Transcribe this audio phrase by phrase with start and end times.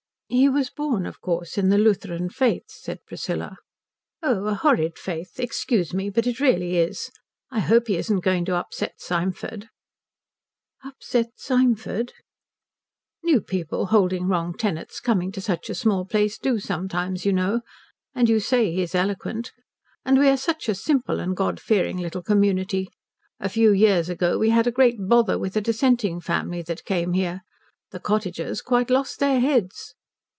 [0.33, 3.57] "He was born, of course, in the Lutheran faith," said Priscilla.
[4.23, 5.37] "Oh, a horrid faith.
[5.37, 7.11] Excuse me, but it really is.
[7.49, 9.67] I hope he isn't going to upset Symford?"
[10.85, 12.13] "Upset Symford?"
[13.21, 17.59] "New people holding wrong tenets coming to such a small place do sometimes, you know,
[18.15, 19.51] and you say he is eloquent.
[20.05, 22.87] And we are such a simple and God fearing little community.
[23.41, 27.11] A few years ago we had a great bother with a Dissenting family that came
[27.11, 27.41] here.
[27.89, 29.93] The cottagers quite lost their heads."